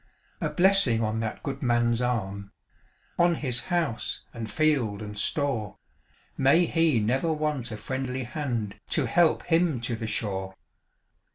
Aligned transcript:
A 0.41 0.49
blessing 0.49 1.03
on 1.03 1.19
that 1.19 1.43
good 1.43 1.61
man's 1.61 2.01
arm, 2.01 2.51
On 3.19 3.35
his 3.35 3.65
house, 3.65 4.23
and 4.33 4.49
field, 4.49 4.99
and 4.99 5.15
store; 5.15 5.77
May 6.35 6.65
he 6.65 6.99
never 6.99 7.31
want 7.31 7.71
a 7.71 7.77
friendly 7.77 8.23
hand 8.23 8.79
To 8.89 9.05
help 9.05 9.43
him 9.43 9.79
to 9.81 9.95
the 9.95 10.07
shore! 10.07 10.55